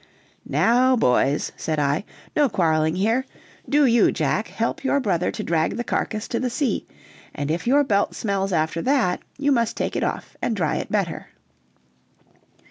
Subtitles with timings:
[0.49, 2.05] "Now, boys," said I,
[2.35, 3.23] "no quarreling here;
[3.69, 6.87] do you, Jack, help your brother to drag the carcass to the sea,
[7.35, 10.91] and if your belt smells after that you must take it off and dry it
[10.91, 11.27] better."